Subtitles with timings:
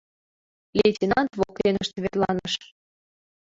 [0.77, 2.53] Лейтенант воктенышт верланыш